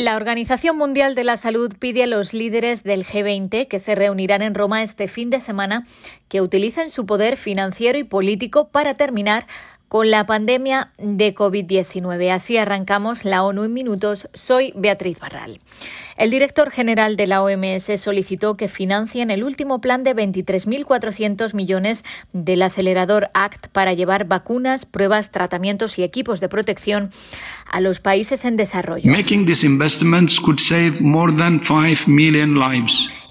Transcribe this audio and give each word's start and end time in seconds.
La 0.00 0.16
Organización 0.16 0.78
Mundial 0.78 1.14
de 1.14 1.24
la 1.24 1.36
Salud 1.36 1.74
pide 1.78 2.04
a 2.04 2.06
los 2.06 2.32
líderes 2.32 2.84
del 2.84 3.04
G20 3.04 3.68
que 3.68 3.78
se 3.78 3.94
reunirán 3.94 4.40
en 4.40 4.54
Roma 4.54 4.82
este 4.82 5.08
fin 5.08 5.28
de 5.28 5.42
semana 5.42 5.86
que 6.28 6.40
utilicen 6.40 6.88
su 6.88 7.04
poder 7.04 7.36
financiero 7.36 7.98
y 7.98 8.04
político 8.04 8.70
para 8.70 8.94
terminar 8.94 9.46
con 9.90 10.08
la 10.08 10.24
pandemia 10.24 10.92
de 10.98 11.34
COVID-19. 11.34 12.30
Así 12.30 12.56
arrancamos 12.56 13.24
la 13.24 13.42
ONU 13.42 13.64
en 13.64 13.74
minutos. 13.74 14.28
Soy 14.32 14.72
Beatriz 14.76 15.18
Barral. 15.18 15.58
El 16.16 16.30
director 16.30 16.70
general 16.70 17.16
de 17.16 17.26
la 17.26 17.42
OMS 17.42 18.00
solicitó 18.00 18.56
que 18.56 18.68
financien 18.68 19.32
el 19.32 19.42
último 19.42 19.80
plan 19.80 20.04
de 20.04 20.14
23.400 20.14 21.54
millones 21.54 22.04
del 22.32 22.62
acelerador 22.62 23.30
ACT 23.34 23.66
para 23.66 23.92
llevar 23.92 24.28
vacunas, 24.28 24.86
pruebas, 24.86 25.32
tratamientos 25.32 25.98
y 25.98 26.04
equipos 26.04 26.38
de 26.38 26.48
protección 26.48 27.10
a 27.68 27.80
los 27.80 27.98
países 27.98 28.44
en 28.44 28.56
desarrollo. 28.56 29.10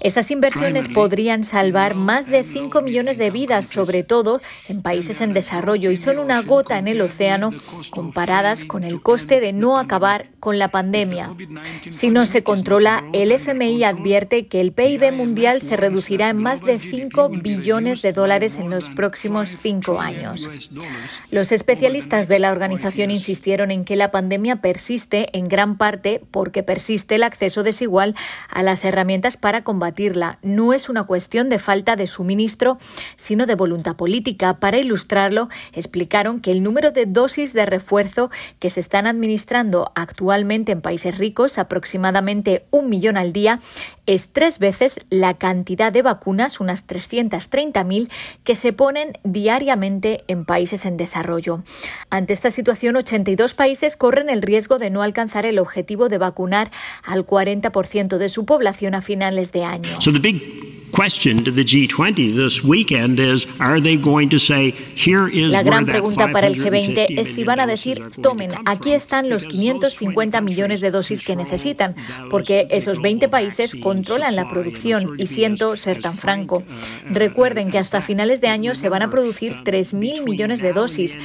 Estas 0.00 0.30
inversiones 0.30 0.88
podrían 0.88 1.44
salvar 1.44 1.94
más 1.94 2.26
de 2.26 2.42
5 2.42 2.80
millones 2.80 3.18
de 3.18 3.30
vidas, 3.30 3.66
sobre 3.66 4.02
todo 4.02 4.40
en 4.66 4.80
países 4.80 5.20
en 5.20 5.34
desarrollo, 5.34 5.90
y 5.90 5.98
son 5.98 6.18
una 6.18 6.40
gota 6.40 6.78
en 6.78 6.88
el 6.88 7.02
océano 7.02 7.50
comparadas 7.90 8.64
con 8.64 8.82
el 8.82 9.02
coste 9.02 9.40
de 9.40 9.52
no 9.52 9.78
acabar 9.78 10.28
con 10.40 10.58
la 10.58 10.68
pandemia. 10.68 11.34
Si 11.90 12.08
no 12.08 12.24
se 12.24 12.42
controla, 12.42 13.04
el 13.12 13.30
FMI 13.30 13.84
advierte 13.84 14.46
que 14.46 14.62
el 14.62 14.72
PIB 14.72 15.12
mundial 15.12 15.60
se 15.60 15.76
reducirá 15.76 16.30
en 16.30 16.38
más 16.38 16.64
de 16.64 16.78
5 16.78 17.28
billones 17.28 18.00
de 18.00 18.14
dólares 18.14 18.58
en 18.58 18.70
los 18.70 18.88
próximos 18.88 19.50
cinco 19.60 20.00
años. 20.00 20.48
Los 21.30 21.52
especialistas 21.52 22.26
de 22.26 22.38
la 22.38 22.52
organización 22.52 23.10
insistieron 23.10 23.70
en 23.70 23.84
que 23.84 23.96
la 23.96 24.10
pandemia 24.10 24.56
persiste 24.56 25.36
en 25.36 25.48
gran 25.48 25.76
parte 25.76 26.22
porque 26.30 26.62
persiste 26.62 27.16
el 27.16 27.22
acceso 27.22 27.62
desigual 27.62 28.14
a 28.48 28.62
las 28.62 28.84
herramientas 28.84 29.36
para 29.36 29.62
combatir 29.62 29.89
no 30.42 30.72
es 30.72 30.88
una 30.88 31.04
cuestión 31.04 31.48
de 31.48 31.58
falta 31.58 31.96
de 31.96 32.06
suministro, 32.06 32.78
sino 33.16 33.46
de 33.46 33.54
voluntad 33.54 33.96
política. 33.96 34.58
Para 34.58 34.78
ilustrarlo, 34.78 35.48
explicaron 35.72 36.40
que 36.40 36.52
el 36.52 36.62
número 36.62 36.90
de 36.90 37.06
dosis 37.06 37.52
de 37.52 37.66
refuerzo 37.66 38.30
que 38.58 38.70
se 38.70 38.80
están 38.80 39.06
administrando 39.06 39.92
actualmente 39.94 40.72
en 40.72 40.80
países 40.80 41.18
ricos, 41.18 41.58
aproximadamente 41.58 42.64
un 42.70 42.88
millón 42.88 43.16
al 43.16 43.32
día, 43.32 43.60
es 44.06 44.32
tres 44.32 44.58
veces 44.58 45.00
la 45.08 45.34
cantidad 45.34 45.92
de 45.92 46.02
vacunas, 46.02 46.60
unas 46.60 46.86
330.000, 46.86 48.10
que 48.42 48.54
se 48.54 48.72
ponen 48.72 49.12
diariamente 49.22 50.24
en 50.26 50.44
países 50.44 50.84
en 50.84 50.96
desarrollo. 50.96 51.62
Ante 52.10 52.32
esta 52.32 52.50
situación, 52.50 52.96
82 52.96 53.54
países 53.54 53.96
corren 53.96 54.28
el 54.28 54.42
riesgo 54.42 54.78
de 54.78 54.90
no 54.90 55.02
alcanzar 55.02 55.46
el 55.46 55.58
objetivo 55.58 56.08
de 56.08 56.18
vacunar 56.18 56.70
al 57.04 57.24
40% 57.26 58.18
de 58.18 58.28
su 58.28 58.44
población 58.44 58.94
a 58.94 59.00
finales 59.00 59.52
de 59.52 59.64
año. 59.64 59.79
So 60.00 60.10
the 60.10 60.20
big 60.20 60.40
la 65.50 65.62
gran 65.62 65.86
pregunta 65.86 66.30
para 66.32 66.46
el 66.46 66.56
G20 66.56 67.06
es 67.16 67.28
si 67.28 67.44
van 67.44 67.60
a 67.60 67.66
decir, 67.66 68.02
tomen, 68.22 68.50
aquí 68.64 68.92
están 68.92 69.28
los 69.28 69.46
550 69.46 70.40
millones 70.40 70.80
de 70.80 70.90
dosis 70.90 71.22
que 71.22 71.36
necesitan, 71.36 71.94
porque 72.28 72.66
esos 72.70 73.00
20 73.00 73.28
países 73.28 73.76
controlan 73.76 74.36
la 74.36 74.48
producción 74.48 75.14
y 75.18 75.26
siento 75.26 75.76
ser 75.76 76.00
tan 76.00 76.16
franco. 76.16 76.64
Recuerden 77.08 77.70
que 77.70 77.78
hasta 77.78 78.00
finales 78.02 78.40
de 78.40 78.48
año 78.48 78.74
se 78.74 78.88
van 78.88 79.02
a 79.02 79.10
producir 79.10 79.56
3.000 79.64 80.24
millones 80.24 80.60
de 80.60 80.72
dosis. 80.72 81.18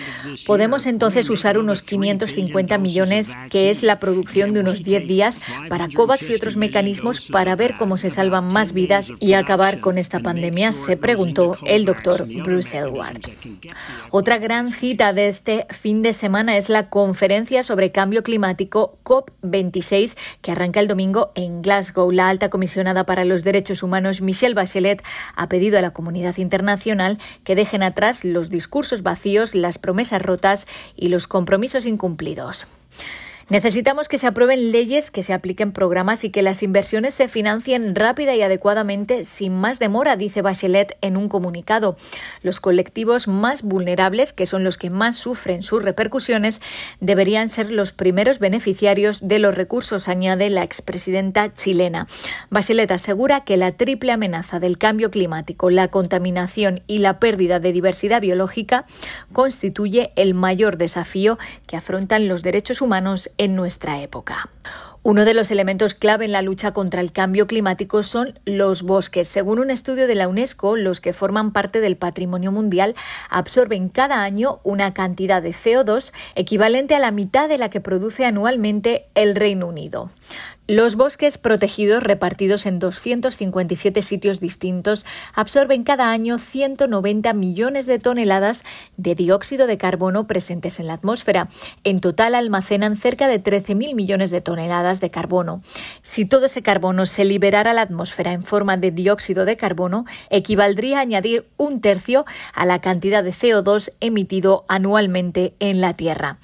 Podemos 0.45 0.85
entonces 0.85 1.29
usar 1.29 1.57
unos 1.57 1.81
550 1.81 2.77
millones, 2.77 3.37
que 3.49 3.69
es 3.69 3.83
la 3.83 3.99
producción 3.99 4.53
de 4.53 4.61
unos 4.61 4.83
10 4.83 5.07
días, 5.07 5.41
para 5.69 5.89
COVAX 5.89 6.29
y 6.29 6.33
otros 6.35 6.57
mecanismos 6.57 7.27
para 7.31 7.55
ver 7.55 7.75
cómo 7.77 7.97
se 7.97 8.09
salvan 8.09 8.47
más 8.47 8.73
vidas 8.73 9.11
y 9.19 9.33
acabar 9.33 9.54
acabar 9.55 9.79
con 9.79 9.97
esta 9.97 10.19
pandemia? 10.19 10.73
Se 10.73 10.97
preguntó 10.97 11.55
el 11.65 11.85
doctor 11.85 12.27
Bruce 12.43 12.77
Edward. 12.77 13.21
Otra 14.11 14.37
gran 14.37 14.73
cita 14.73 15.13
de 15.13 15.29
este 15.29 15.65
fin 15.69 16.01
de 16.01 16.11
semana 16.11 16.57
es 16.57 16.67
la 16.67 16.89
conferencia 16.89 17.63
sobre 17.63 17.93
cambio 17.93 18.21
climático 18.21 18.97
COP26 19.05 20.17
que 20.41 20.51
arranca 20.51 20.81
el 20.81 20.89
domingo 20.89 21.31
en 21.35 21.61
Glasgow. 21.61 22.11
La 22.11 22.27
alta 22.27 22.49
comisionada 22.49 23.05
para 23.05 23.23
los 23.23 23.45
derechos 23.45 23.81
humanos 23.81 24.19
Michelle 24.19 24.55
Bachelet 24.55 25.01
ha 25.37 25.47
pedido 25.47 25.79
a 25.79 25.81
la 25.81 25.93
comunidad 25.93 26.35
internacional 26.35 27.17
que 27.45 27.55
dejen 27.55 27.81
atrás 27.81 28.25
los 28.25 28.49
discursos 28.49 29.03
vacíos, 29.03 29.55
las 29.55 29.77
promesas 29.77 30.21
rotas 30.21 30.67
y 30.97 31.07
los 31.07 31.29
compromisos 31.29 31.85
incumplidos. 31.85 32.67
Necesitamos 33.47 34.09
que 34.09 34.17
se 34.17 34.25
aprueben 34.25 34.71
leyes, 34.71 35.11
que 35.11 35.21
se 35.21 35.31
apliquen 35.31 35.71
programas 35.71 36.23
y 36.23 36.31
que 36.31 36.41
las 36.41 36.63
inversiones 36.63 37.13
se 37.13 37.27
financien 37.27 37.93
rápida 37.93 38.33
y 38.35 38.41
adecuadamente 38.41 39.23
sin 39.23 39.53
más 39.53 39.77
demora, 39.77 40.15
dice 40.15 40.41
Bachelet 40.41 40.97
en 41.01 41.15
un 41.15 41.29
comunicado. 41.29 41.95
Los 42.41 42.59
colectivos 42.59 43.27
más 43.27 43.61
vulnerables, 43.61 44.33
que 44.33 44.47
son 44.47 44.63
los 44.63 44.79
que 44.79 44.89
más 44.89 45.17
sufren 45.17 45.61
sus 45.61 45.83
repercusiones, 45.83 46.59
deberían 46.99 47.49
ser 47.49 47.69
los 47.69 47.91
primeros 47.91 48.39
beneficiarios 48.39 49.27
de 49.27 49.37
los 49.37 49.53
recursos, 49.53 50.07
añade 50.07 50.49
la 50.49 50.63
expresidenta 50.63 51.53
chilena. 51.53 52.07
Bachelet 52.49 52.89
asegura 52.89 53.43
que 53.43 53.57
la 53.57 53.73
triple 53.73 54.11
amenaza 54.11 54.59
del 54.59 54.79
cambio 54.79 55.11
climático, 55.11 55.69
la 55.69 55.89
contaminación 55.89 56.81
y 56.87 56.97
la 56.97 57.19
pérdida 57.19 57.59
de 57.59 57.73
diversidad 57.73 58.21
biológica 58.21 58.87
constituye 59.33 60.13
el 60.15 60.33
mayor 60.33 60.77
desafío 60.77 61.37
que 61.67 61.77
afrontan 61.77 62.27
los 62.27 62.41
derechos 62.41 62.81
humanos 62.81 63.29
en 63.37 63.55
nuestra 63.55 64.01
época. 64.01 64.49
Uno 65.07 65.23
de 65.23 65.35
los 65.35 65.51
elementos 65.51 65.93
clave 65.93 66.25
en 66.25 66.31
la 66.31 66.41
lucha 66.41 66.71
contra 66.71 66.99
el 66.99 67.11
cambio 67.11 67.45
climático 67.45 68.01
son 68.01 68.39
los 68.43 68.81
bosques. 68.81 69.27
Según 69.27 69.59
un 69.59 69.69
estudio 69.69 70.07
de 70.07 70.15
la 70.15 70.27
UNESCO, 70.27 70.75
los 70.75 70.99
que 70.99 71.13
forman 71.13 71.53
parte 71.53 71.79
del 71.79 71.95
patrimonio 71.95 72.51
mundial 72.51 72.95
absorben 73.29 73.89
cada 73.89 74.23
año 74.23 74.61
una 74.63 74.95
cantidad 74.95 75.43
de 75.43 75.51
CO2 75.51 76.11
equivalente 76.33 76.95
a 76.95 76.99
la 76.99 77.11
mitad 77.11 77.47
de 77.47 77.59
la 77.59 77.69
que 77.69 77.81
produce 77.81 78.25
anualmente 78.25 79.05
el 79.13 79.35
Reino 79.35 79.67
Unido. 79.67 80.09
Los 80.67 80.95
bosques 80.95 81.37
protegidos 81.37 82.01
repartidos 82.01 82.65
en 82.65 82.79
257 82.79 84.01
sitios 84.01 84.39
distintos 84.39 85.05
absorben 85.35 85.83
cada 85.83 86.09
año 86.09 86.39
190 86.39 87.33
millones 87.33 87.85
de 87.85 87.99
toneladas 87.99 88.65
de 88.97 89.13
dióxido 89.13 89.67
de 89.67 89.77
carbono 89.77 90.25
presentes 90.25 90.79
en 90.79 90.87
la 90.87 90.93
atmósfera. 90.93 91.49
En 91.83 91.99
total 91.99 92.33
almacenan 92.33 92.95
cerca 92.95 93.27
de 93.27 93.43
13.000 93.43 93.93
millones 93.93 94.31
de 94.31 94.41
toneladas 94.41 94.94
de 94.99 95.11
carbono. 95.11 95.61
Si 96.01 96.25
todo 96.25 96.45
ese 96.45 96.61
carbono 96.61 97.05
se 97.05 97.25
liberara 97.25 97.71
a 97.71 97.73
la 97.73 97.81
atmósfera 97.81 98.33
en 98.33 98.43
forma 98.43 98.77
de 98.77 98.91
dióxido 98.91 99.45
de 99.45 99.57
carbono, 99.57 100.05
equivaldría 100.29 100.99
a 100.99 101.01
añadir 101.01 101.47
un 101.57 101.81
tercio 101.81 102.25
a 102.53 102.65
la 102.65 102.81
cantidad 102.81 103.23
de 103.23 103.31
CO2 103.31 103.93
emitido 103.99 104.65
anualmente 104.67 105.53
en 105.59 105.81
la 105.81 105.95
Tierra. 105.95 106.37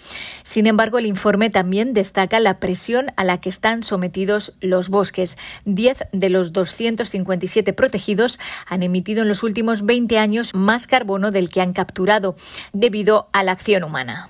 Sin 0.43 0.67
embargo, 0.67 0.97
el 0.97 1.05
informe 1.05 1.49
también 1.49 1.93
destaca 1.93 2.39
la 2.39 2.59
presión 2.59 3.11
a 3.15 3.23
la 3.23 3.39
que 3.39 3.49
están 3.49 3.83
sometidos 3.83 4.53
los 4.61 4.89
bosques. 4.89 5.37
Diez 5.65 6.03
de 6.11 6.29
los 6.29 6.53
257 6.53 7.73
protegidos 7.73 8.39
han 8.67 8.83
emitido 8.83 9.21
en 9.21 9.27
los 9.27 9.43
últimos 9.43 9.85
20 9.85 10.17
años 10.17 10.53
más 10.53 10.87
carbono 10.87 11.31
del 11.31 11.49
que 11.49 11.61
han 11.61 11.71
capturado, 11.71 12.35
debido 12.73 13.29
a 13.33 13.43
la 13.43 13.53
acción 13.53 13.83
humana. 13.83 14.29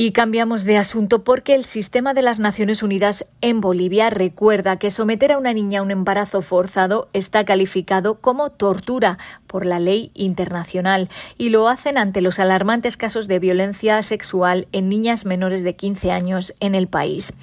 Y 0.00 0.12
cambiamos 0.12 0.64
de 0.64 0.78
asunto 0.78 1.24
porque 1.24 1.54
el 1.54 1.66
sistema 1.66 2.14
de 2.14 2.22
las 2.22 2.38
Naciones 2.38 2.82
Unidas 2.82 3.26
en 3.42 3.60
Bolivia 3.60 4.08
recuerda 4.08 4.78
que 4.78 4.90
someter 4.90 5.30
a 5.30 5.36
una 5.36 5.52
niña 5.52 5.80
a 5.80 5.82
un 5.82 5.90
embarazo 5.90 6.40
forzado 6.40 7.10
está 7.12 7.44
calificado 7.44 8.18
como 8.18 8.48
tortura 8.48 9.18
por 9.46 9.66
la 9.66 9.78
ley 9.78 10.10
internacional 10.14 11.10
y 11.36 11.50
lo 11.50 11.68
hacen 11.68 11.98
ante 11.98 12.22
los 12.22 12.38
alarmantes 12.38 12.96
casos 12.96 13.28
de 13.28 13.40
violencia 13.40 14.02
sexual 14.02 14.68
en 14.72 14.88
niñas 14.88 15.26
menores 15.26 15.64
de 15.64 15.76
15 15.76 16.12
años 16.12 16.54
en 16.60 16.74
el 16.74 16.88
país. 16.88 17.34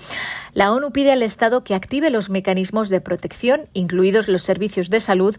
La 0.55 0.71
ONU 0.71 0.91
pide 0.91 1.11
al 1.11 1.21
Estado 1.21 1.63
que 1.63 1.75
active 1.75 2.09
los 2.09 2.31
mecanismos 2.31 2.89
de 2.89 3.01
protección, 3.01 3.67
incluidos 3.73 4.27
los 4.27 4.41
servicios 4.41 4.89
de 4.89 4.99
salud, 4.99 5.35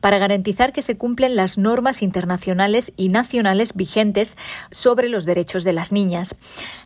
para 0.00 0.16
garantizar 0.16 0.72
que 0.72 0.80
se 0.80 0.96
cumplen 0.96 1.36
las 1.36 1.58
normas 1.58 2.00
internacionales 2.00 2.94
y 2.96 3.10
nacionales 3.10 3.74
vigentes 3.76 4.38
sobre 4.70 5.10
los 5.10 5.26
derechos 5.26 5.64
de 5.64 5.74
las 5.74 5.92
niñas. 5.92 6.36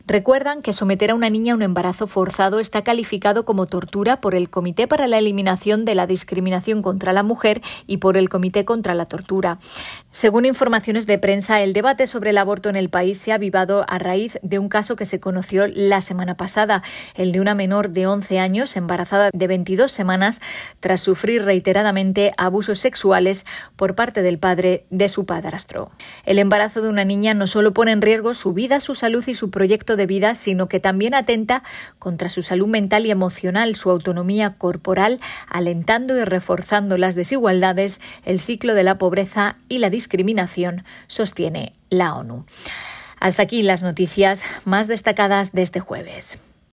Recuerdan 0.08 0.62
que 0.62 0.72
someter 0.72 1.10
a 1.10 1.14
una 1.14 1.30
niña 1.30 1.52
a 1.52 1.56
un 1.56 1.62
embarazo 1.62 2.06
forzado 2.06 2.60
está 2.60 2.82
calificado 2.82 3.44
como 3.44 3.66
tortura 3.66 4.20
por 4.20 4.34
el 4.34 4.48
Comité 4.50 4.86
para 4.86 5.08
la 5.08 5.18
Eliminación 5.18 5.84
de 5.84 5.94
la 5.94 6.06
Discriminación 6.06 6.80
contra 6.80 7.12
la 7.12 7.22
Mujer 7.22 7.60
y 7.86 7.96
por 7.98 8.16
el 8.16 8.28
Comité 8.28 8.64
contra 8.64 8.94
la 8.94 9.06
Tortura. 9.06 9.58
Según 10.12 10.46
informaciones 10.46 11.06
de 11.06 11.18
prensa, 11.18 11.60
el 11.60 11.72
debate 11.72 12.06
sobre 12.06 12.30
el 12.30 12.38
aborto 12.38 12.70
en 12.70 12.76
el 12.76 12.88
país 12.88 13.18
se 13.18 13.32
ha 13.32 13.34
avivado 13.34 13.84
a 13.86 13.98
raíz 13.98 14.38
de 14.42 14.58
un 14.58 14.68
caso 14.68 14.96
que 14.96 15.04
se 15.04 15.20
conoció 15.20 15.66
la 15.66 16.00
semana 16.00 16.36
pasada, 16.36 16.82
el 17.16 17.32
de 17.32 17.40
una 17.40 17.54
menor 17.54 17.90
de 17.90 18.06
11 18.06 18.38
años 18.38 18.76
embarazada 18.76 19.30
de 19.32 19.46
22 19.46 19.92
semanas 19.92 20.40
tras 20.80 21.02
sufrir 21.02 21.44
reiteradamente 21.44 22.32
abusos 22.38 22.78
sexuales 22.78 23.44
por 23.76 23.94
parte 23.94 24.22
del 24.22 24.38
padre 24.38 24.86
de 24.88 25.08
su 25.08 25.26
padrastro. 25.26 25.90
El 26.24 26.38
embarazo 26.38 26.80
de 26.80 26.88
una 26.88 27.04
niña 27.04 27.34
no 27.34 27.46
solo 27.46 27.74
pone 27.74 27.92
en 27.92 28.00
riesgo 28.00 28.32
su 28.32 28.54
vida, 28.54 28.80
su 28.80 28.94
salud 28.94 29.24
y 29.26 29.34
su 29.34 29.50
proyecto 29.50 29.65
proyecto 29.66 29.96
de 29.96 30.06
vida, 30.06 30.36
sino 30.36 30.68
que 30.68 30.78
también 30.78 31.12
atenta 31.12 31.64
contra 31.98 32.28
su 32.28 32.42
salud 32.42 32.68
mental 32.68 33.04
y 33.04 33.10
emocional, 33.10 33.74
su 33.74 33.90
autonomía 33.90 34.54
corporal, 34.58 35.18
alentando 35.48 36.16
y 36.16 36.22
reforzando 36.22 36.98
las 36.98 37.16
desigualdades, 37.16 38.00
el 38.24 38.38
ciclo 38.38 38.74
de 38.74 38.84
la 38.84 38.96
pobreza 38.96 39.56
y 39.68 39.78
la 39.78 39.90
discriminación, 39.90 40.84
sostiene 41.08 41.72
la 41.90 42.14
ONU. 42.14 42.46
Hasta 43.18 43.42
aquí 43.42 43.64
las 43.64 43.82
noticias 43.82 44.44
más 44.64 44.86
destacadas 44.86 45.50
de 45.50 45.62
este 45.62 45.80
jueves. 45.80 46.38